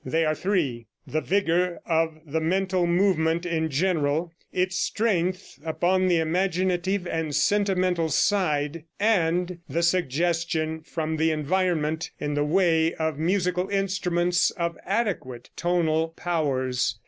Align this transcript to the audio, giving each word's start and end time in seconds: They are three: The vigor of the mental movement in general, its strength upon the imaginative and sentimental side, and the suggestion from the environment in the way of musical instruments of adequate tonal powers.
They 0.03 0.25
are 0.25 0.33
three: 0.33 0.87
The 1.05 1.21
vigor 1.21 1.79
of 1.85 2.17
the 2.25 2.41
mental 2.41 2.87
movement 2.87 3.45
in 3.45 3.69
general, 3.69 4.31
its 4.51 4.75
strength 4.79 5.59
upon 5.63 6.07
the 6.07 6.17
imaginative 6.17 7.05
and 7.05 7.35
sentimental 7.35 8.09
side, 8.09 8.85
and 8.99 9.59
the 9.69 9.83
suggestion 9.83 10.81
from 10.81 11.17
the 11.17 11.29
environment 11.29 12.09
in 12.19 12.33
the 12.33 12.43
way 12.43 12.95
of 12.95 13.19
musical 13.19 13.69
instruments 13.69 14.49
of 14.49 14.75
adequate 14.87 15.51
tonal 15.55 16.07
powers. 16.07 16.95